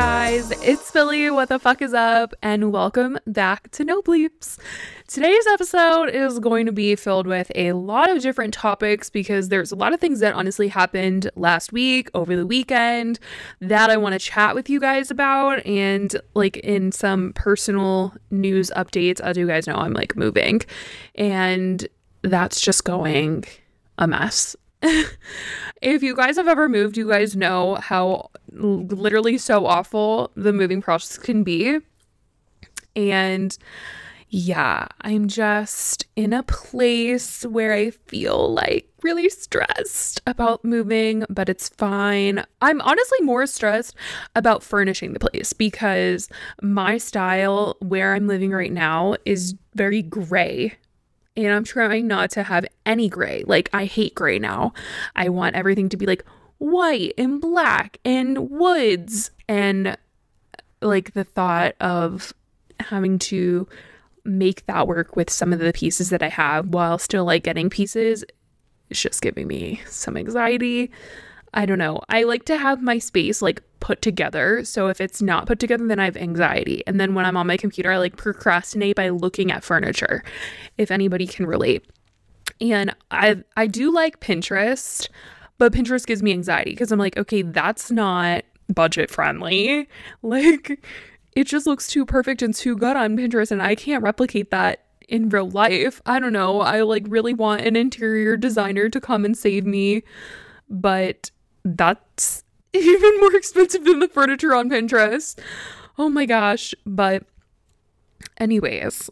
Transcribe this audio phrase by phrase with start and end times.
[0.00, 1.28] Guys, it's Billy.
[1.28, 2.32] What the fuck is up?
[2.40, 4.56] And welcome back to No Bleeps.
[5.08, 9.72] Today's episode is going to be filled with a lot of different topics because there's
[9.72, 13.18] a lot of things that honestly happened last week, over the weekend,
[13.60, 15.66] that I want to chat with you guys about.
[15.66, 20.60] And like in some personal news updates, as you guys know, I'm like moving,
[21.16, 21.88] and
[22.22, 23.42] that's just going
[23.98, 24.54] a mess.
[25.82, 30.80] if you guys have ever moved, you guys know how literally so awful the moving
[30.80, 31.78] process can be.
[32.96, 33.56] And
[34.30, 41.48] yeah, I'm just in a place where I feel like really stressed about moving, but
[41.48, 42.44] it's fine.
[42.60, 43.94] I'm honestly more stressed
[44.34, 46.28] about furnishing the place because
[46.60, 50.76] my style where I'm living right now is very gray
[51.44, 53.44] and I'm trying not to have any gray.
[53.46, 54.72] Like, I hate gray now.
[55.14, 56.24] I want everything to be like
[56.58, 59.30] white and black and woods.
[59.48, 59.96] And
[60.82, 62.32] like the thought of
[62.80, 63.68] having to
[64.24, 67.70] make that work with some of the pieces that I have while still like getting
[67.70, 68.24] pieces
[68.90, 70.90] is just giving me some anxiety.
[71.54, 72.00] I don't know.
[72.08, 74.64] I like to have my space like put together.
[74.64, 76.82] So if it's not put together, then I have anxiety.
[76.86, 80.24] And then when I'm on my computer, I like procrastinate by looking at furniture,
[80.76, 81.86] if anybody can relate.
[82.60, 85.08] And I I do like Pinterest,
[85.58, 89.88] but Pinterest gives me anxiety because I'm like, okay, that's not budget friendly.
[90.22, 90.84] Like
[91.32, 94.84] it just looks too perfect and too good on Pinterest and I can't replicate that
[95.08, 96.02] in real life.
[96.04, 96.60] I don't know.
[96.60, 100.02] I like really want an interior designer to come and save me,
[100.68, 101.30] but
[101.64, 105.38] that's even more expensive than the furniture on Pinterest.
[105.96, 106.74] Oh my gosh.
[106.86, 107.24] But,
[108.38, 109.10] anyways,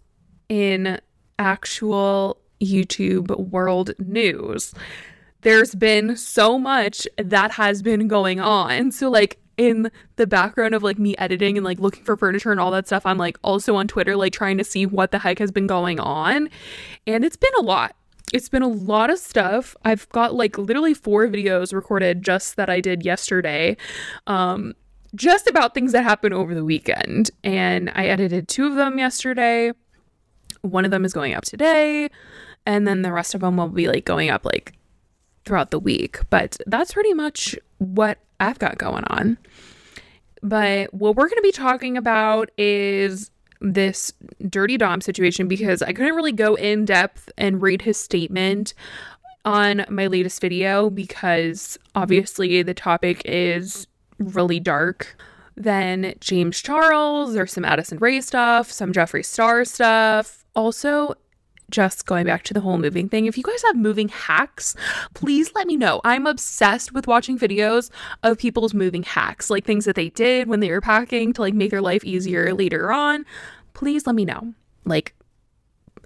[0.48, 1.00] in
[1.38, 4.74] actual YouTube world news,
[5.42, 8.92] there's been so much that has been going on.
[8.92, 12.60] So, like, in the background of like me editing and like looking for furniture and
[12.60, 15.38] all that stuff, I'm like also on Twitter, like trying to see what the heck
[15.38, 16.50] has been going on.
[17.06, 17.95] And it's been a lot
[18.32, 19.76] it's been a lot of stuff.
[19.84, 23.76] I've got like literally four videos recorded just that I did yesterday.
[24.26, 24.74] Um,
[25.14, 27.30] just about things that happened over the weekend.
[27.44, 29.72] And I edited two of them yesterday.
[30.62, 32.10] One of them is going up today.
[32.66, 34.72] And then the rest of them will be like going up like
[35.44, 36.18] throughout the week.
[36.28, 39.38] But that's pretty much what I've got going on.
[40.42, 43.30] But what we're going to be talking about is
[43.72, 44.12] this
[44.42, 48.74] Durte Dom situation because I couldn't really go in depth and read his statement
[49.44, 53.86] on my latest video because obviously the topic is
[54.18, 55.16] really dark.
[55.56, 60.44] Then James Charles, there's some Addison Rae stuff, some Jeffree Star stuff.
[60.54, 61.14] Also,
[61.70, 64.76] just going back to the whole moving thing, if you guys have moving hacks,
[65.14, 66.00] please let me know.
[66.04, 67.90] I'm obsessed with watching videos
[68.22, 71.54] of people's moving hacks, like things that they did when they were packing to like
[71.54, 73.24] make their life easier later on.
[73.76, 74.54] Please let me know.
[74.86, 75.14] Like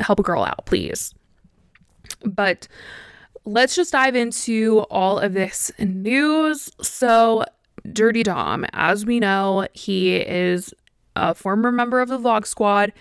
[0.00, 1.14] help a girl out, please.
[2.25, 2.66] But
[3.44, 6.69] let's just dive into all of this news.
[6.82, 7.44] So,
[7.86, 10.75] Durte Dom, as we know, he is
[11.14, 12.92] a former member of the Vlog Squad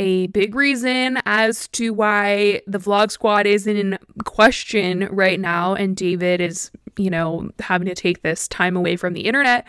[0.00, 5.94] a big reason as to why the vlog squad is in question right now and
[5.94, 9.66] David is, you know, having to take this time away from the internet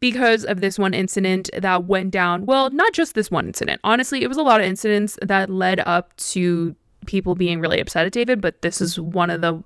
[0.00, 2.46] because of this one incident that went down.
[2.46, 3.80] Well, not just this one incident.
[3.84, 6.74] Honestly, it was a lot of incidents that led up to
[7.06, 9.62] people being really upset at David, but this is one of the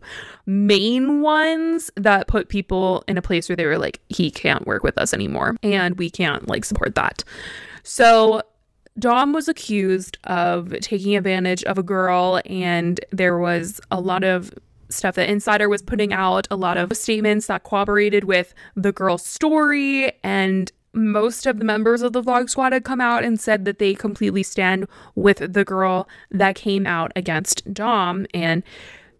[0.46, 4.82] main ones that put people in a place where they were like, he can't work
[4.82, 7.22] with us anymore and we can't like support that.
[7.84, 8.42] So
[8.98, 14.52] Dom was accused of taking advantage of a girl, and there was a lot of
[14.90, 19.24] stuff that Insider was putting out, a lot of statements that corroborated with the girl's
[19.24, 20.12] story.
[20.22, 23.78] And most of the members of the vlog squad had come out and said that
[23.78, 28.26] they completely stand with the girl that came out against Dom.
[28.32, 28.62] And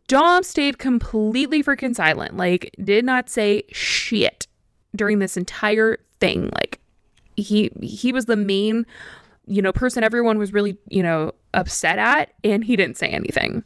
[0.07, 4.47] Dom stayed completely freaking silent, like, did not say shit
[4.97, 6.51] during this entire thing.
[6.55, 6.81] Like,
[7.37, 8.85] he he was the main
[9.49, 13.65] you know, person everyone was really, you know, upset at, and he didn't say anything.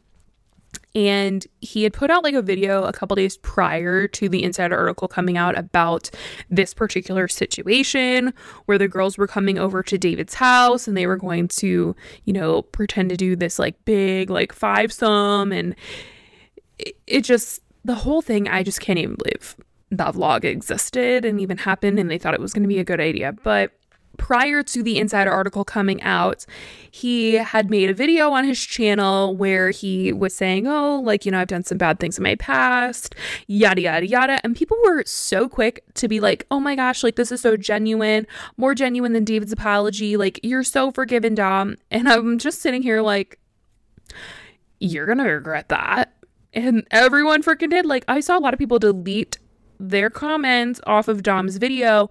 [0.94, 4.77] And he had put out like a video a couple days prior to the insider
[4.77, 6.11] article coming out about
[6.50, 8.35] this particular situation
[8.67, 12.33] where the girls were coming over to David's house and they were going to, you
[12.33, 15.50] know, pretend to do this like big, like five some.
[15.50, 15.75] And
[16.79, 19.56] it, it just, the whole thing, I just can't even believe
[19.91, 22.85] that vlog existed and even happened and they thought it was going to be a
[22.85, 23.33] good idea.
[23.33, 23.73] But
[24.22, 26.46] prior to the insider article coming out,
[26.92, 31.32] he had made a video on his channel where he was saying, Oh, like, you
[31.32, 33.16] know, I've done some bad things in my past,
[33.48, 34.40] yada, yada, yada.
[34.44, 37.56] And people were so quick to be like, Oh my gosh, like, this is so
[37.56, 40.16] genuine, more genuine than David's apology.
[40.16, 41.74] Like, you're so forgiven, Dom.
[41.90, 43.40] And I'm just sitting here like,
[44.78, 46.14] You're gonna regret that.
[46.54, 47.86] And everyone freaking did.
[47.86, 49.38] Like, I saw a lot of people delete
[49.80, 52.08] their comments off of Dom's video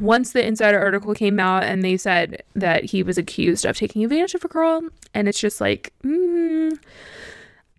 [0.00, 4.04] once the insider article came out and they said that he was accused of taking
[4.04, 4.82] advantage of a girl.
[5.12, 6.78] And it's just like, mm,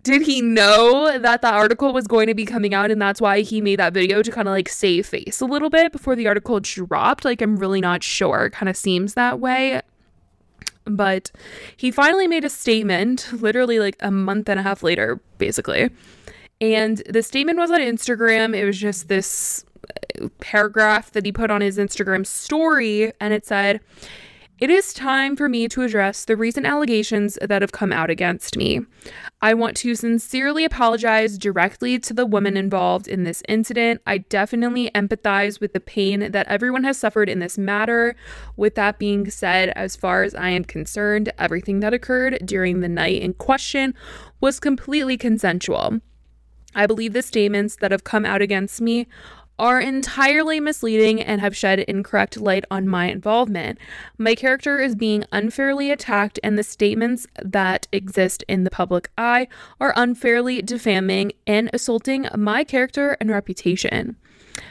[0.04, 3.42] did he know that the article was going to be coming out and that's why
[3.42, 6.28] he made that video to kind of like save face a little bit before the
[6.28, 7.26] article dropped?
[7.26, 8.46] Like, I'm really not sure.
[8.46, 9.82] It kind of seems that way.
[10.86, 11.32] But
[11.76, 15.90] he finally made a statement, literally like a month and a half later, basically.
[16.62, 18.56] And the statement was on Instagram.
[18.56, 19.66] It was just this
[20.40, 23.82] paragraph that he put on his Instagram story, and it said,
[24.58, 28.56] it is time for me to address the recent allegations that have come out against
[28.56, 28.80] me.
[29.42, 34.02] I want to sincerely apologize directly to the woman involved in this incident.
[34.08, 38.16] I definitely empathize with the pain that everyone has suffered in this matter.
[38.56, 42.88] With that being said, as far as I am concerned, everything that occurred during the
[42.88, 43.94] night in question
[44.40, 46.00] was completely consensual.
[46.74, 49.08] I believe the statements that have come out against me
[49.58, 53.78] are entirely misleading and have shed incorrect light on my involvement.
[54.18, 59.48] My character is being unfairly attacked, and the statements that exist in the public eye
[59.80, 64.18] are unfairly defaming and assaulting my character and reputation.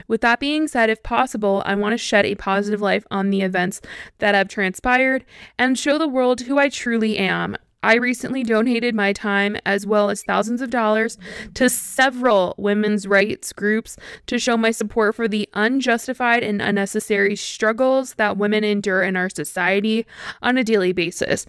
[0.09, 3.43] With that being said, if possible, I want to shed a positive light on the
[3.43, 3.81] events
[4.19, 5.25] that have transpired
[5.59, 7.57] and show the world who I truly am.
[7.85, 11.19] I recently donated my time as well as thousands of dollars
[11.53, 18.15] to several women's rights groups to show my support for the unjustified and unnecessary struggles
[18.15, 20.07] that women endure in our society
[20.41, 21.45] on a daily basis.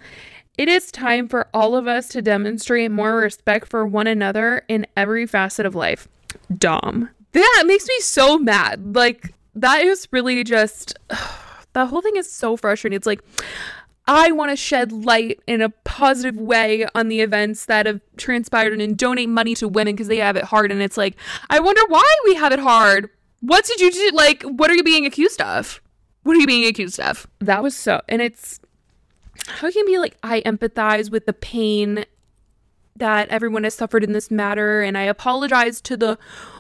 [0.58, 4.86] It is time for all of us to demonstrate more respect for one another in
[4.98, 6.10] every facet of life.
[6.58, 7.10] Dom.
[7.32, 8.96] That makes me so mad.
[8.96, 10.98] Like, that is really just.
[11.74, 12.96] The whole thing is so frustrating.
[12.96, 13.20] It's like,
[14.08, 18.80] I want to shed light in a positive way on the events that have transpired
[18.80, 20.72] and donate money to women because they have it hard.
[20.72, 21.16] And it's like,
[21.50, 23.10] I wonder why we have it hard.
[23.40, 24.12] What did you do?
[24.14, 25.82] Like, what are you being accused of?
[26.24, 27.28] What are you being accused of?
[27.40, 28.60] That was so, and it's
[29.48, 32.06] how can be like, I empathize with the pain
[32.96, 36.18] that everyone has suffered in this matter, and I apologize to the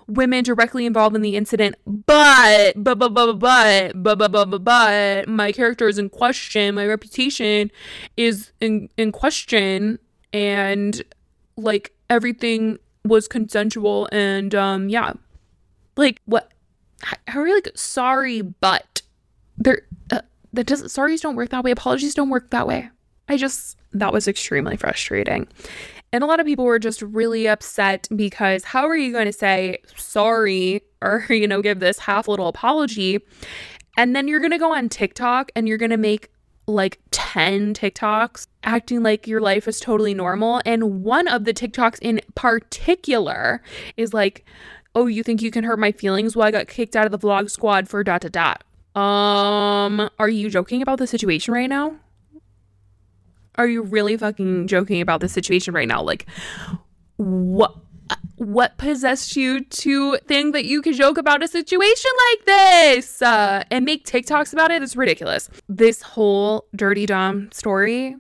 [0.07, 4.63] women directly involved in the incident, but but but but but but but but but,
[4.63, 7.71] but my character is in question, my reputation
[8.17, 9.99] is in in question,
[10.33, 11.01] and
[11.57, 15.13] like everything was consensual, and um yeah,
[15.97, 16.51] like what?
[17.27, 19.01] How are you like sorry, but
[19.57, 19.81] there
[20.11, 20.21] uh,
[20.53, 22.89] that doesn't sorries don't work that way, apologies don't work that way.
[23.27, 25.47] I just that was extremely frustrating.
[26.15, 29.33] And a lot of people were just really upset because how are you going to
[29.33, 33.19] say sorry or, you know, give this half little apology?
[33.97, 36.29] And then you're going to go on TikTok and you're going to make
[36.67, 40.61] like 10 TikToks acting like your life is totally normal.
[40.65, 43.61] And one of the TikToks in particular
[43.97, 44.45] is like,
[44.95, 46.33] oh, you think you can hurt my feelings?
[46.33, 48.63] Well, I got kicked out of the vlog squad for dot dot dot.
[49.01, 51.97] Um, are you joking about the situation right now?
[53.57, 56.01] Are you really fucking joking about the situation right now?
[56.01, 56.25] Like,
[57.17, 57.75] what?
[58.37, 63.63] What possessed you to think that you could joke about a situation like this uh,
[63.71, 64.83] and make TikToks about it?
[64.83, 65.49] It's ridiculous.
[65.69, 68.17] This whole Durte Dom story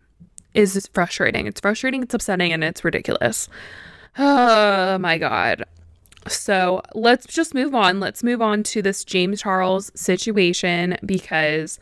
[0.53, 1.47] is frustrating.
[1.47, 3.49] It's frustrating, it's upsetting, and it's ridiculous.
[4.17, 5.65] Oh my God.
[6.27, 7.99] So let's just move on.
[7.99, 11.79] Let's move on to this James Charles situation because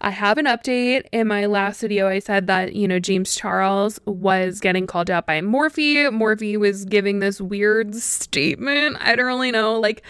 [0.00, 1.04] I have an update.
[1.12, 5.26] In my last video, I said that, you know, James Charles was getting called out
[5.26, 6.08] by Morphe.
[6.08, 8.96] Morphe was giving this weird statement.
[9.00, 9.78] I don't really know.
[9.78, 10.02] Like,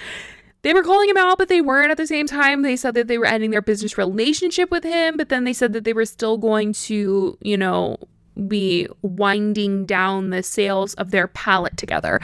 [0.62, 2.62] they were calling him out, but they weren't at the same time.
[2.62, 5.72] They said that they were ending their business relationship with him, but then they said
[5.72, 7.98] that they were still going to, you know,
[8.46, 12.20] be winding down the sales of their palette together.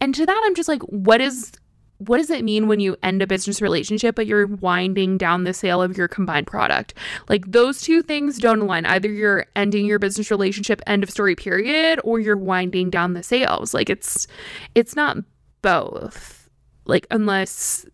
[0.00, 1.52] And to that, I'm just like, what is
[1.98, 5.54] what does it mean when you end a business relationship but you're winding down the
[5.54, 6.94] sale of your combined product?
[7.28, 8.84] Like those two things don't align.
[8.84, 13.22] Either you're ending your business relationship end of story period or you're winding down the
[13.22, 13.74] sales.
[13.74, 14.26] Like it's
[14.74, 15.18] it's not
[15.62, 16.50] both.
[16.84, 17.86] Like unless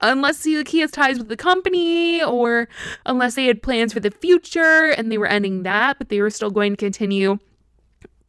[0.00, 2.68] unless he, he has ties with the company or
[3.06, 6.30] unless they had plans for the future and they were ending that, but they were
[6.30, 7.38] still going to continue,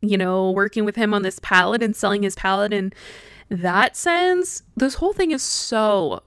[0.01, 2.93] you know, working with him on this palette and selling his palette in
[3.49, 4.63] that sense.
[4.75, 6.23] This whole thing is so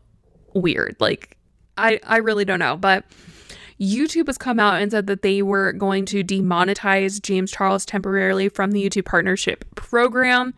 [0.55, 0.97] weird.
[1.01, 1.37] Like,
[1.77, 2.77] I, I really don't know.
[2.77, 3.05] But
[3.81, 8.49] YouTube has come out and said that they were going to demonetize James Charles temporarily
[8.49, 10.55] from the YouTube partnership program.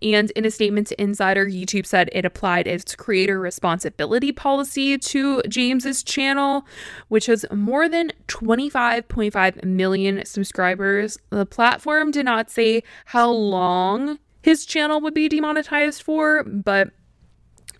[0.00, 5.42] And in a statement to Insider, YouTube said it applied its creator responsibility policy to
[5.48, 6.66] James's channel,
[7.08, 11.18] which has more than 25.5 million subscribers.
[11.30, 16.90] The platform did not say how long his channel would be demonetized for, but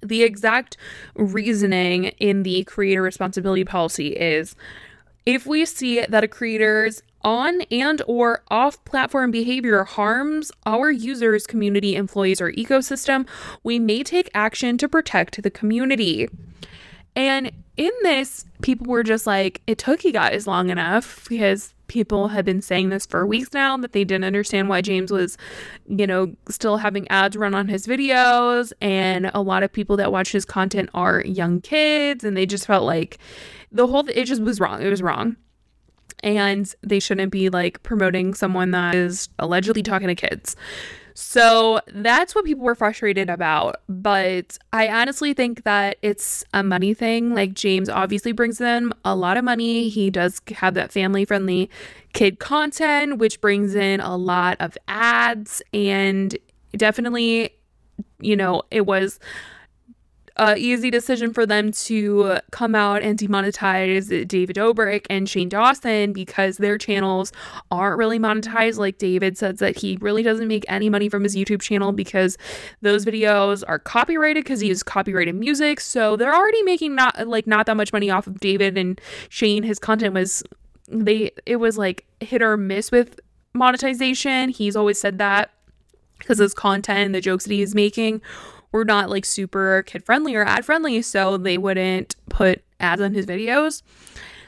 [0.03, 0.77] the exact
[1.15, 4.55] reasoning in the creator responsibility policy is
[5.25, 11.47] if we see that a creator's on and or off platform behavior harms our users
[11.47, 13.27] community employees or ecosystem
[13.63, 16.29] we may take action to protect the community
[17.15, 22.29] and in this people were just like it took you guys long enough because people
[22.29, 25.37] have been saying this for weeks now that they didn't understand why James was,
[25.87, 28.73] you know, still having ads run on his videos.
[28.81, 32.67] And a lot of people that watch his content are young kids, and they just
[32.67, 33.19] felt like
[33.71, 34.81] the whole it just was wrong.
[34.81, 35.37] It was wrong.
[36.23, 40.57] And they shouldn't be like promoting someone that is allegedly talking to kids.
[41.15, 43.83] So that's what people were frustrated about.
[43.89, 47.35] But I honestly think that it's a money thing.
[47.35, 49.89] Like, James obviously brings them a lot of money.
[49.89, 51.71] He does have that family friendly
[52.13, 55.63] kid content, which brings in a lot of ads.
[55.73, 56.37] And
[56.77, 57.55] definitely,
[58.21, 59.19] you know, it was
[60.37, 66.13] uh, easy decision for them to come out and demonetize David Dobrik and Shane Dawson
[66.13, 67.33] because their channels
[67.71, 68.79] aren't really monetized.
[68.79, 72.39] Like David says that he really doesn't make any money from his YouTube channel because
[72.81, 75.81] those videos are copyrighted because he uses copyrighted music.
[75.81, 79.63] So they're already making not like not that much money off of David and Shane.
[79.63, 80.43] His content was
[80.89, 83.21] they it was like hit or miss with
[83.55, 84.49] monetization.
[84.49, 85.51] He's always said that
[86.19, 88.23] because his content and the jokes that he's making
[88.73, 93.15] were not like super kid friendly or ad friendly, so they wouldn't put ads on
[93.15, 93.83] his videos.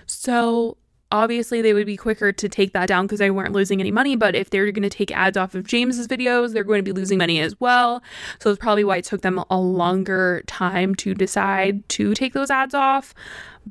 [0.07, 0.77] So
[1.15, 4.17] obviously they would be quicker to take that down because they weren't losing any money
[4.17, 6.99] but if they're going to take ads off of james's videos they're going to be
[6.99, 8.03] losing money as well
[8.41, 12.51] so it's probably why it took them a longer time to decide to take those
[12.51, 13.15] ads off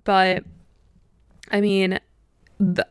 [0.06, 0.44] but
[1.52, 2.00] i mean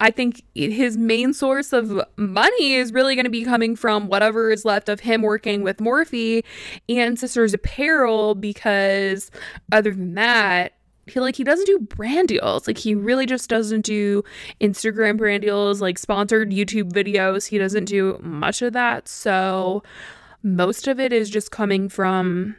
[0.00, 4.50] I think his main source of money is really going to be coming from whatever
[4.50, 6.44] is left of him working with Morphe
[6.88, 9.30] and Sisters Apparel because
[9.70, 10.74] other than that,
[11.06, 12.66] he like he doesn't do brand deals.
[12.66, 14.22] Like he really just doesn't do
[14.60, 17.48] Instagram brand deals, like sponsored YouTube videos.
[17.48, 19.08] He doesn't do much of that.
[19.08, 19.82] So
[20.42, 22.56] most of it is just coming from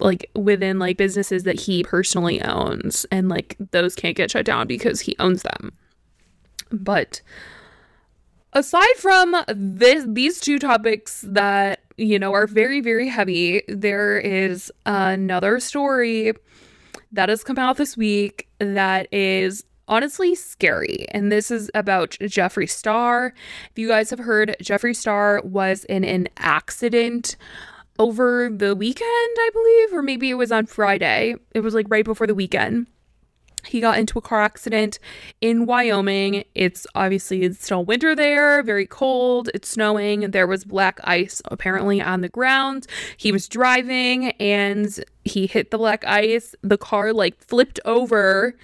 [0.00, 4.66] like within like businesses that he personally owns and like those can't get shut down
[4.66, 5.72] because he owns them.
[6.70, 7.20] But
[8.52, 14.72] aside from this these two topics that you know are very very heavy there is
[14.86, 16.32] another story
[17.12, 21.06] that has come out this week that is honestly scary.
[21.12, 23.32] And this is about Jeffree Star.
[23.70, 27.36] If you guys have heard Jeffree Star was in an accident
[27.98, 31.34] over the weekend i believe or maybe it was on friday.
[31.52, 32.86] It was like right before the weekend
[33.66, 34.98] he got into a car accident
[35.40, 36.44] in Wyoming.
[36.54, 40.30] It's obviously it's still winter there, very cold, it's snowing.
[40.30, 42.86] There was black ice apparently on the ground.
[43.16, 46.54] He was driving and he hit the black ice.
[46.62, 48.54] The car like flipped over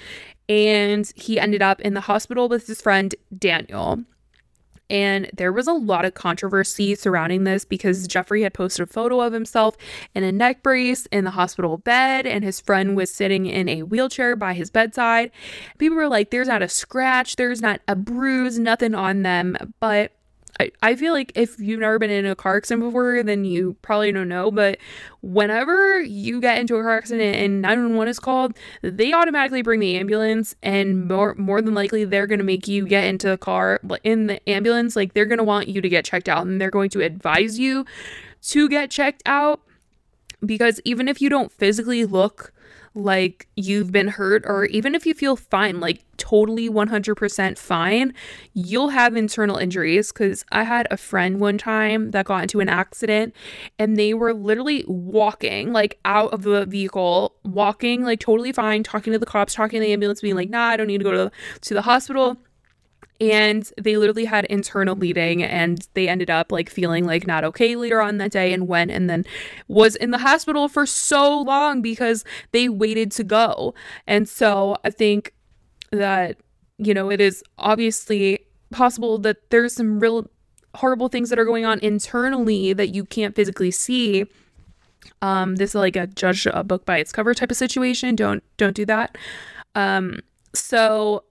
[0.49, 4.05] and he ended up in the hospital with his friend Daniel.
[4.91, 9.21] And there was a lot of controversy surrounding this because Jeffree had posted a photo
[9.21, 9.77] of himself
[10.15, 13.83] in a neck brace in the hospital bed, and his friend was sitting in a
[13.83, 15.31] wheelchair by his bedside.
[15.79, 19.57] People were like, There's not a scratch, there's not a bruise, nothing on them.
[19.81, 20.13] But
[20.61, 23.77] I, I feel like if you've never been in a car accident before, then you
[23.83, 24.51] probably don't know.
[24.51, 24.79] But
[25.21, 29.97] whenever you get into a car accident and 911 is called, they automatically bring the
[29.97, 34.27] ambulance, and more more than likely they're gonna make you get into the car in
[34.27, 34.95] the ambulance.
[34.95, 37.85] Like they're gonna want you to get checked out, and they're going to advise you
[38.43, 39.61] to get checked out
[40.45, 42.53] because even if you don't physically look
[42.95, 48.15] like you've been hurt, or even if you feel fine, like totally 100% fine,
[48.53, 50.13] you'll have internal injuries.
[50.13, 53.35] Because I had a friend one time that got into an accident
[53.79, 59.13] and they were literally walking like out of the vehicle, walking like totally fine, talking
[59.13, 61.13] to the cops, talking to the ambulance, being like, nah, I don't need to go
[61.13, 61.33] to,
[61.63, 62.39] to the hospital
[63.21, 67.77] and they literally had internal bleeding and they ended up like feeling like not okay
[67.77, 69.25] later on that day and went and then
[69.69, 73.75] was in the hospital for so long because they waited to go.
[74.07, 75.33] And so i think
[75.91, 76.37] that
[76.79, 78.41] you know it is obviously
[78.71, 80.29] possible that there's some real
[80.77, 84.25] horrible things that are going on internally that you can't physically see.
[85.23, 88.17] Um this is like a judge a book by its cover type of situation.
[88.17, 89.17] Don't don't do that.
[89.77, 90.19] Um
[90.53, 91.25] so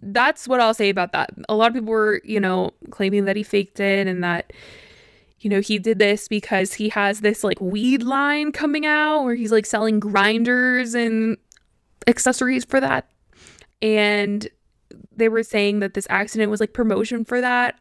[0.00, 1.30] that's what I'll say about that.
[1.48, 4.52] A lot of people were, you know, claiming that he faked it and that,
[5.40, 9.34] you know, he did this because he has this like weed line coming out where
[9.34, 11.36] he's like selling grinders and
[12.06, 13.08] accessories for that.
[13.82, 14.48] And
[15.14, 17.78] they were saying that this accident was like promotion for that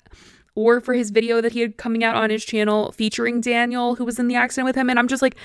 [0.56, 4.06] or for his video that he had coming out on his channel featuring Daniel, who
[4.06, 4.90] was in the accident with him.
[4.90, 5.36] And I'm just like,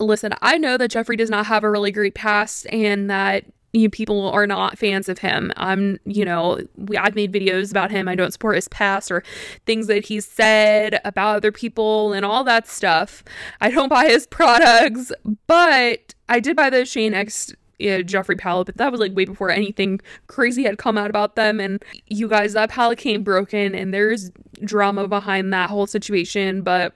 [0.00, 3.90] listen, I know that Jeffree does not have a really great past and that you
[3.90, 5.52] people are not fans of him.
[5.56, 8.08] I'm, you know, we, I've made videos about him.
[8.08, 9.22] I don't support his past or
[9.66, 13.22] things that he's said about other people and all that stuff.
[13.60, 15.12] I don't buy his products,
[15.46, 19.24] but I did buy the Shane X uh, Jeffree palette, but that was like way
[19.24, 21.60] before anything crazy had come out about them.
[21.60, 24.30] And you guys, that palette came broken, and there's
[24.64, 26.62] drama behind that whole situation.
[26.62, 26.94] But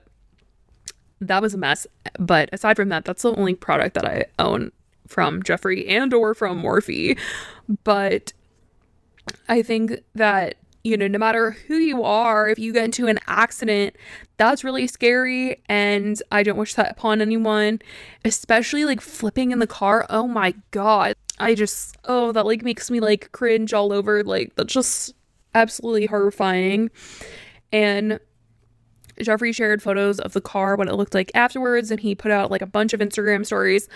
[1.21, 1.87] that was a mess.
[2.19, 4.71] But aside from that, that's the only product that I own
[5.07, 7.17] from Jeffree and or from Morphe.
[7.83, 8.33] But
[9.47, 13.19] I think that you know, no matter who you are, if you get into an
[13.25, 13.95] accident,
[14.37, 15.61] that's really scary.
[15.69, 17.79] And I don't wish that upon anyone,
[18.25, 20.05] especially like flipping in the car.
[20.09, 21.15] Oh my God.
[21.39, 24.23] I just, oh, that like makes me like cringe all over.
[24.23, 25.13] Like, that's just
[25.55, 26.91] absolutely horrifying.
[27.71, 28.19] And
[29.19, 32.51] Jeffree shared photos of the car, what it looked like afterwards, and he put out
[32.51, 33.87] like a bunch of Instagram stories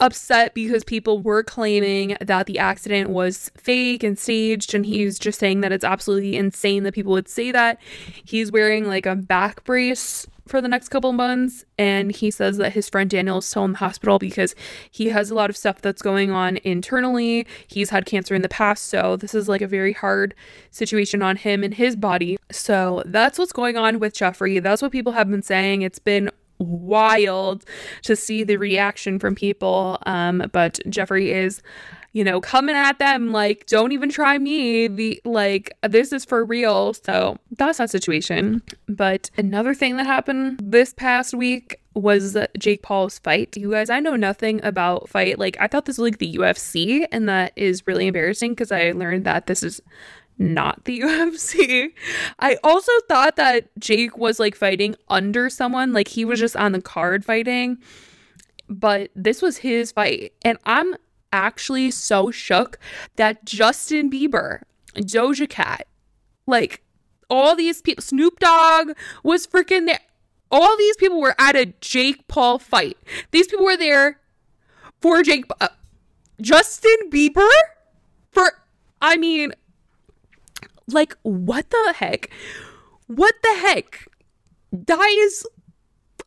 [0.00, 5.38] upset because people were claiming that the accident was fake and staged and he's just
[5.38, 7.78] saying that it's absolutely insane that people would say that.
[8.24, 12.72] He's wearing like a back brace for the next couple months and he says that
[12.72, 14.54] his friend Daniel is still in the hospital because
[14.90, 17.46] he has a lot of stuff that's going on internally.
[17.66, 20.34] He's had cancer in the past so this is like a very hard
[20.70, 22.38] situation on him and his body.
[22.50, 24.62] So that's what's going on with Jeffree.
[24.62, 25.82] that's what people have been saying.
[25.82, 27.64] It's been wild
[28.02, 29.98] to see the reaction from people.
[30.06, 31.62] Um, but Jeffree is,
[32.12, 34.88] you know, coming at them like, don't even try me.
[34.88, 36.94] The like, this is for real.
[36.94, 38.62] So that's that situation.
[38.88, 43.56] But another thing that happened this past week was Jake Paul's fight.
[43.56, 45.38] You guys, I know nothing about fight.
[45.38, 48.92] Like, I thought this was like the UFC, and that is really embarrassing because I
[48.92, 49.80] learned that this is
[50.38, 51.92] not the UFC.
[52.38, 56.72] I also thought that Jake was like fighting under someone, like he was just on
[56.72, 57.78] the card fighting,
[58.68, 60.32] but this was his fight.
[60.44, 60.96] And I'm
[61.32, 62.78] actually so shook
[63.16, 64.62] that Justin Bieber,
[64.94, 65.86] Doja Cat,
[66.46, 66.82] like
[67.28, 68.90] all these people, Snoop Dogg
[69.22, 70.00] was freaking there.
[70.50, 72.96] All these people were at a Jake Paul fight.
[73.32, 74.18] These people were there
[75.00, 75.44] for Jake.
[75.60, 75.68] Uh,
[76.40, 77.48] Justin Bieber?
[78.30, 78.52] For,
[79.00, 79.52] I mean,
[80.88, 82.30] like, what the heck?
[83.06, 84.06] What the heck?
[84.72, 85.46] That is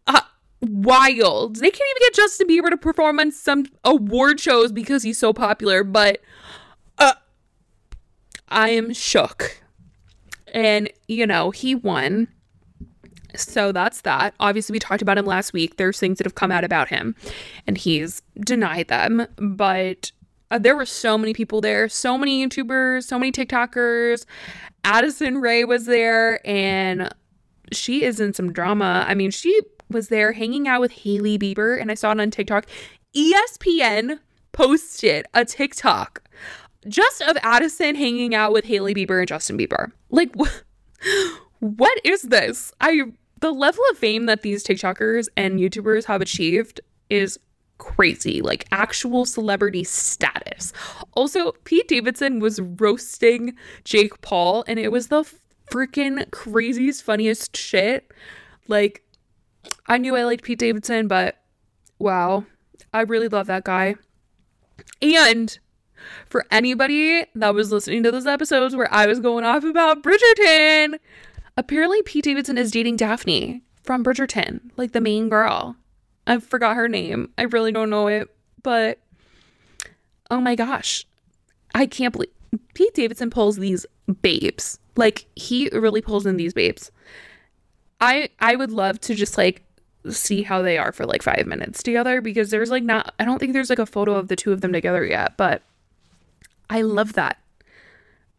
[0.07, 0.21] uh,
[0.61, 1.57] wild.
[1.57, 5.33] They can't even get Justin Bieber to perform on some award shows because he's so
[5.33, 6.21] popular, but
[6.97, 7.13] uh,
[8.49, 9.61] I am shook.
[10.53, 12.27] And, you know, he won.
[13.35, 14.33] So that's that.
[14.39, 15.77] Obviously, we talked about him last week.
[15.77, 17.15] There's things that have come out about him,
[17.65, 19.25] and he's denied them.
[19.37, 20.11] But
[20.51, 24.25] uh, there were so many people there, so many YouTubers, so many TikTokers.
[24.83, 27.09] Addison Rae was there, and
[27.71, 29.05] she is in some drama.
[29.07, 29.59] I mean, she
[29.89, 32.65] was there hanging out with Hailey Bieber, and I saw it on TikTok.
[33.15, 34.19] ESPN
[34.51, 36.23] posted a TikTok
[36.87, 39.91] just of Addison hanging out with Hailey Bieber and Justin Bieber.
[40.09, 40.49] Like, wh-
[41.59, 42.73] what is this?
[42.81, 43.03] I
[43.39, 47.39] the level of fame that these TikTokers and YouTubers have achieved is
[47.81, 50.71] crazy, like actual celebrity status.
[51.13, 55.23] Also, Pete Davidson was roasting Jake Paul, and it was the
[55.71, 58.13] freaking craziest, funniest shit.
[58.67, 59.03] Like,
[59.87, 61.37] I knew I liked Pete Davidson, but
[61.97, 62.45] wow,
[62.93, 63.95] I really love that guy.
[65.01, 65.57] And
[66.29, 70.99] for anybody that was listening to those episodes where I was going off about Bridgerton,
[71.57, 75.75] apparently Pete Davidson is dating Daphne from Bridgerton, like the main girl.
[76.31, 77.29] I forgot her name.
[77.37, 78.99] I really don't know it, but
[80.29, 81.05] oh my gosh.
[81.75, 82.29] I can't believe
[82.73, 83.85] Pete Davidson pulls these
[84.21, 84.79] babes.
[84.95, 86.89] Like he really pulls in these babes.
[87.99, 89.61] I I would love to just like
[90.09, 93.39] see how they are for like 5 minutes together because there's like not I don't
[93.39, 95.63] think there's like a photo of the two of them together yet, but
[96.69, 97.39] I love that.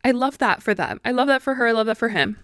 [0.02, 0.98] I love that for them.
[1.04, 1.68] I love that for her.
[1.68, 2.38] I love that for him.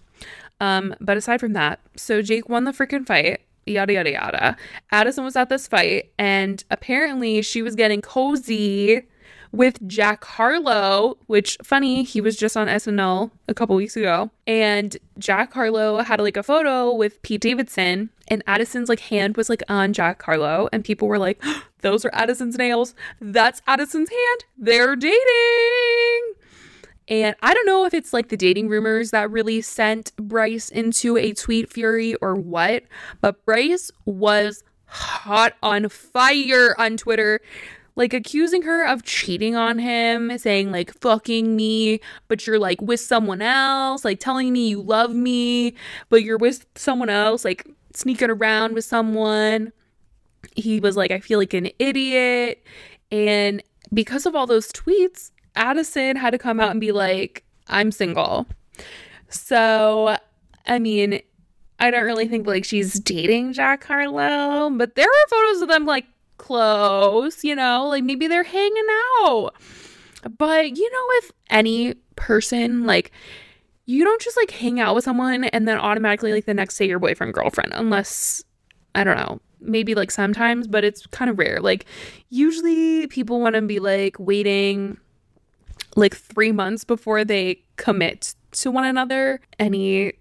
[0.61, 4.57] Um, but aside from that, so Jake won the freaking fight yada yada yada.
[4.91, 9.05] Addison was at this fight, and apparently she was getting cozy
[9.51, 14.29] with Jack Harlow, which funny, he was just on SNL a couple weeks ago.
[14.45, 19.49] And Jack Harlow had like a photo with Pete Davidson, and Addison's like hand was
[19.49, 21.41] like on Jack Harlow, and people were like,
[21.81, 22.93] those are Addison's nails.
[23.19, 24.45] That's Addison's hand.
[24.57, 26.33] They're dating.
[27.09, 31.17] And I don't know if it's like the dating rumors that really sent Bryce into
[31.17, 32.83] a tweet fury or what,
[33.19, 37.41] but Bryce was hot on fire on Twitter
[37.99, 43.01] like accusing her of cheating on him, saying like fucking me, but you're like with
[43.01, 45.75] someone else, like telling me you love me,
[46.07, 49.73] but you're with someone else, like sneaking around with someone.
[50.55, 52.63] He was like, I feel like an idiot.
[53.11, 53.61] And
[53.93, 58.47] because of all those tweets, Addison had to come out and be like, I'm single.
[59.27, 60.17] So,
[60.65, 61.21] I mean,
[61.79, 65.85] I don't really think like she's dating Jack Harlow, but there are photos of them
[65.85, 66.05] like
[66.37, 68.87] close, you know, like maybe they're hanging
[69.21, 69.51] out.
[70.37, 73.11] But you know, if any person, like
[73.85, 76.87] you don't just like hang out with someone and then automatically like the next day
[76.87, 78.43] your boyfriend girlfriend unless
[78.95, 81.59] I don't know, maybe like sometimes, but it's kind of rare.
[81.59, 81.85] Like
[82.29, 84.97] usually people want to be like waiting
[85.99, 89.41] like 3 months before they commit to one another.
[89.59, 90.13] Any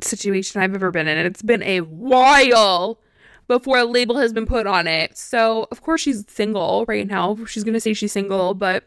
[0.00, 3.00] situation I've ever been in, and it's been a while
[3.48, 5.16] before a label has been put on it.
[5.16, 7.36] So, of course, she's single right now.
[7.46, 8.84] She's going to say she's single, but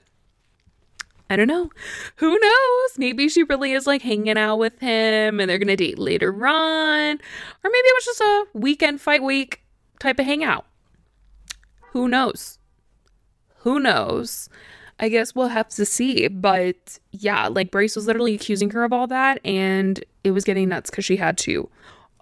[1.29, 1.69] I don't know.
[2.17, 2.97] Who knows?
[2.97, 6.33] Maybe she really is like hanging out with him and they're going to date later
[6.45, 7.15] on.
[7.15, 9.61] Or maybe it was just a weekend fight week
[9.99, 10.65] type of hangout.
[11.91, 12.57] Who knows?
[13.59, 14.49] Who knows?
[14.99, 16.27] I guess we'll have to see.
[16.27, 20.69] But yeah, like Bryce was literally accusing her of all that and it was getting
[20.69, 21.69] nuts because she had to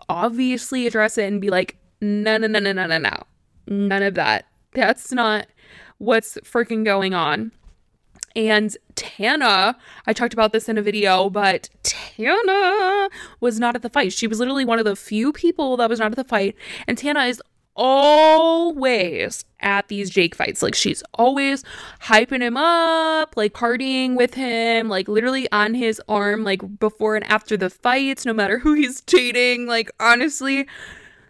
[0.09, 3.23] obviously address it and be like, no, no, no, no, no, no, no.
[3.67, 4.45] None of that.
[4.73, 5.47] That's not
[5.97, 7.51] what's freaking going on.
[8.35, 13.09] And Tana, I talked about this in a video, but Tana
[13.39, 14.13] was not at the fight.
[14.13, 16.55] She was literally one of the few people that was not at the fight.
[16.87, 17.41] And Tana is
[17.77, 20.61] always at these Jake fights.
[20.61, 21.63] Like she's always
[22.01, 27.25] hyping him up, like partying with him, like literally on his arm, like before and
[27.25, 29.67] after the fights, no matter who he's dating.
[29.67, 30.67] Like honestly,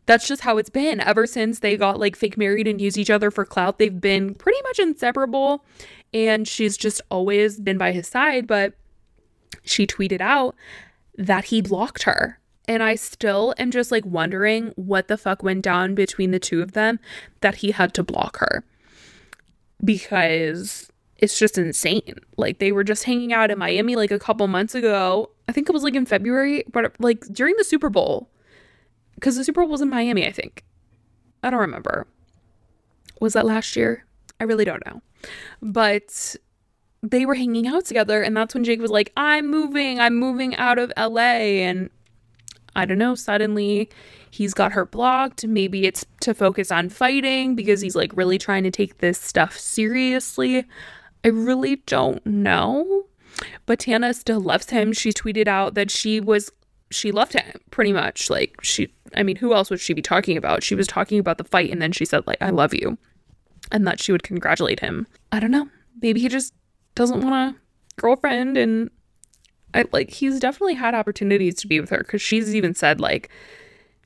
[0.08, 3.10] that's just how it's been ever since they got like fake married and used each
[3.10, 3.78] other for clout.
[3.78, 5.66] They've been pretty much inseparable,
[6.14, 8.48] and she's just always been by his side.
[8.48, 8.74] But
[9.64, 10.56] she tweeted out
[11.18, 12.40] that he blocked her.
[12.68, 16.62] And I still am just like wondering what the fuck went down between the two
[16.62, 17.00] of them
[17.42, 18.64] that he had to block her.
[19.84, 22.16] Because it's just insane.
[22.36, 25.30] Like they were just hanging out in Miami like a couple months ago.
[25.48, 28.30] I think it was like in February, but like during the Super Bowl
[29.18, 30.64] because the Super Bowl was in Miami, I think.
[31.42, 32.08] I don't remember.
[33.20, 34.06] Was that last year?
[34.40, 35.02] I really don't know.
[35.62, 36.36] But
[37.02, 40.56] they were hanging out together, and that's when Jake was like, I'm moving, I'm moving
[40.56, 41.64] out of LA.
[41.66, 41.90] And
[42.78, 43.90] I don't know, suddenly
[44.30, 45.46] he's got her blocked.
[45.46, 49.58] Maybe it's to focus on fighting because he's like really trying to take this stuff
[49.58, 50.64] seriously.
[51.26, 53.06] I really don't know.
[53.66, 54.94] But Tana still loves him.
[54.94, 56.52] She tweeted out that she was
[56.90, 58.30] she loved him pretty much.
[58.30, 60.62] Like she I mean, who else would she be talking about?
[60.62, 63.00] She was talking about the fight and then she said like I love you
[63.72, 65.08] and that she would congratulate him.
[65.32, 65.68] I don't know.
[66.00, 66.54] Maybe he just
[66.94, 68.92] doesn't want a girlfriend and
[69.74, 73.30] I like he's definitely had opportunities to be with her cuz she's even said like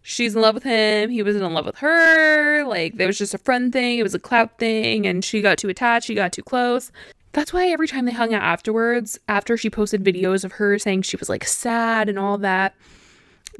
[0.01, 3.33] she's in love with him, he wasn't in love with her, like there was just
[3.33, 6.33] a friend thing, it was a clout thing and she got too attached, she got
[6.33, 6.91] too close.
[7.33, 11.03] That's why every time they hung out afterwards, after she posted videos of her saying
[11.03, 12.75] she was like sad and all that,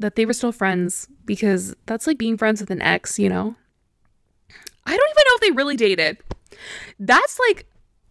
[0.00, 3.56] that they were still friends because that's like being friends with an ex, you know?
[4.84, 6.18] I don't even know if they really dated.
[6.98, 7.66] That's like,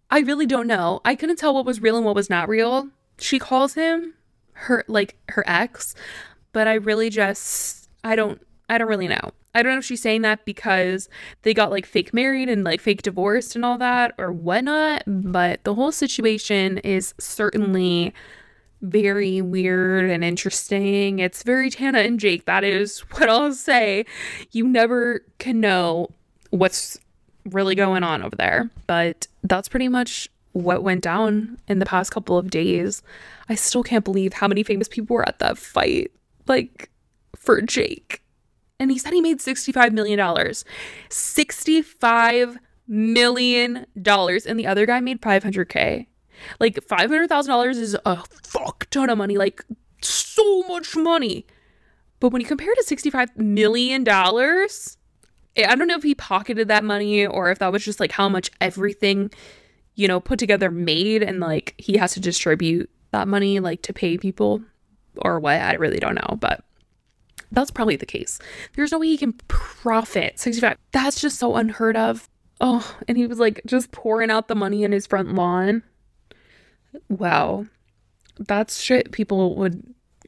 [0.09, 1.01] I really don't know.
[1.05, 2.89] I couldn't tell what was real and what was not real.
[3.21, 4.13] She calls him
[4.53, 5.95] her, like, her ex,
[6.51, 9.31] but I really just, I don't, I don't really know.
[9.53, 11.09] I don't know if she's saying that because
[11.41, 15.63] they got like fake married and like fake divorced and all that or whatnot, but
[15.65, 18.13] the whole situation is certainly
[18.81, 21.19] very weird and interesting.
[21.19, 22.45] It's very Tana and Jake.
[22.45, 24.05] That is what I'll say.
[24.51, 26.09] You never can know
[26.49, 26.97] what's
[27.45, 32.11] really going on over there, but that's pretty much what went down in the past
[32.11, 33.01] couple of days.
[33.49, 36.11] I still can't believe how many famous people were at that fight.
[36.47, 36.89] Like,
[37.35, 38.21] for Jake
[38.81, 40.17] and he said he made $65 million.
[40.17, 43.85] $65 million.
[43.95, 46.07] And the other guy made 500K.
[46.59, 49.37] Like, $500,000 is a fuck ton of money.
[49.37, 49.63] Like,
[50.01, 51.45] so much money.
[52.19, 57.27] But when you compare to $65 million, I don't know if he pocketed that money
[57.27, 59.29] or if that was just like how much everything,
[59.95, 63.93] you know, put together made and like he has to distribute that money like to
[63.93, 64.61] pay people
[65.17, 65.59] or what.
[65.59, 66.37] I really don't know.
[66.39, 66.63] But
[67.51, 68.39] that's probably the case.
[68.75, 70.77] There's no way he can profit 65.
[70.91, 72.29] That's just so unheard of.
[72.61, 75.83] Oh, and he was like just pouring out the money in his front lawn.
[77.09, 77.65] Wow.
[78.39, 79.83] that's shit people would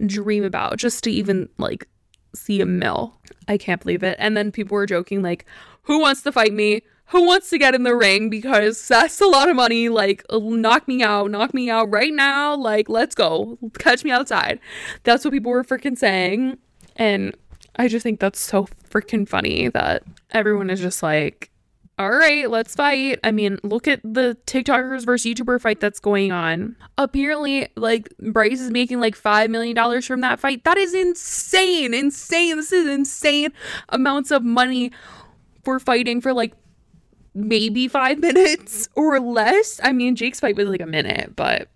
[0.05, 1.87] dream about just to even like
[2.35, 3.19] see a mill.
[3.47, 4.15] I can't believe it.
[4.19, 5.45] And then people were joking, like,
[5.83, 6.81] who wants to fight me?
[7.13, 8.31] Who wants to get in the ring?
[8.31, 9.87] Because that's a lot of money.
[9.87, 12.55] Like, knock me out, knock me out right now.
[12.55, 13.59] Like, let's go.
[13.77, 14.59] Catch me outside.
[15.03, 16.57] That's what people were freaking saying.
[16.95, 17.37] And
[17.75, 21.51] I just think that's so freaking funny that everyone is just like,
[21.99, 23.19] all right, let's fight.
[23.23, 26.75] I mean, look at the TikTokers versus YouTuber fight that's going on.
[26.97, 30.63] Apparently, like Bryce is making like $5 million from that fight.
[30.63, 31.93] That is insane.
[31.93, 32.55] Insane.
[32.57, 33.53] This is insane
[33.89, 34.91] amounts of money
[35.63, 36.53] for fighting for like
[37.33, 39.79] maybe five minutes or less.
[39.83, 41.67] I mean, Jake's fight was like a minute, but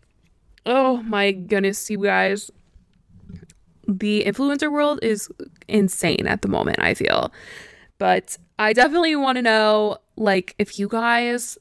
[0.66, 2.52] oh my goodness, you guys.
[3.90, 5.30] The influencer world is
[5.70, 7.32] insane at the moment, I feel.
[8.00, 11.58] But I definitely want to know like if you guys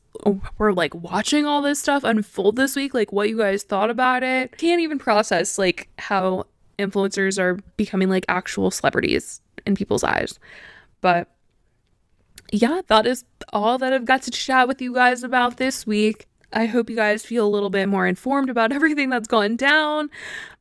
[0.59, 4.23] were like watching all this stuff unfold this week, like what you guys thought about
[4.23, 4.57] it.
[4.59, 6.47] Can't even process like how
[6.79, 10.39] influencers are becoming like actual celebrities in people's eyes.
[11.01, 11.29] But
[12.53, 16.27] yeah, that is all that I've got to chat with you guys about this week.
[16.53, 20.11] I hope you guys feel a little bit more informed about everything that's gone down.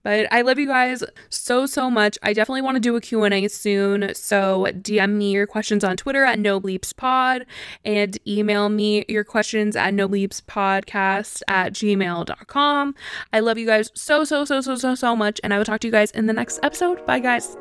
[0.04, 2.20] But I love you guys so so much.
[2.22, 4.14] I definitely want to do a Q&A soon.
[4.14, 7.46] So DM me your questions on Twitter at nobleepspod
[7.84, 12.96] and email me your questions at nobleepspodcast at gmail.com.
[13.34, 15.80] I love you guys so so so so so so much and I will talk
[15.80, 17.04] to you guys in the next episode.
[17.08, 17.58] Bye guys.